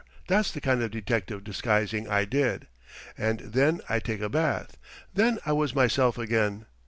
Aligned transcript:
That's 0.27 0.49
the 0.51 0.59
kind 0.61 0.81
of 0.81 0.89
detective 0.89 1.43
disguising 1.43 2.09
I 2.09 2.25
did. 2.25 2.65
And 3.19 3.39
then 3.41 3.81
I'd 3.87 4.03
take 4.03 4.19
a 4.21 4.29
bath. 4.29 4.75
Then 5.13 5.37
I 5.45 5.51
was 5.51 5.75
myself 5.75 6.17
again. 6.17 6.65